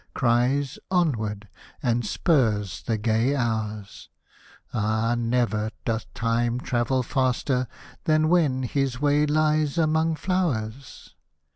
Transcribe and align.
Cries" 0.15 0.79
Onward!" 0.99 1.47
and 1.83 2.03
spurs 2.03 2.81
the 2.81 2.97
gay 2.97 3.35
hours 3.35 4.09
Ah, 4.73 5.13
never 5.15 5.69
doth 5.85 6.11
Time 6.15 6.59
travel 6.59 7.03
faster. 7.03 7.67
Than 8.05 8.27
when 8.27 8.63
his 8.63 8.99
way 8.99 9.27
lies 9.27 9.77
among 9.77 10.15
flowers. 10.15 11.13